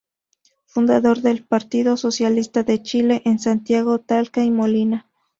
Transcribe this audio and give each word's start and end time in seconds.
Fundador 0.65 1.21
del 1.21 1.43
Partido 1.45 1.95
Socialista 1.95 2.63
de 2.63 2.81
Chile 2.81 3.21
en 3.23 3.37
Santiago, 3.37 3.99
Talca 3.99 4.43
y 4.43 4.49
Molina. 4.49 5.07